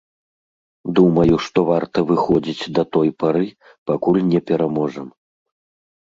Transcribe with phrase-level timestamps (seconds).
[0.99, 3.45] Думаю, што варта выходзіць да той пары,
[3.93, 5.07] пакуль не пераможам.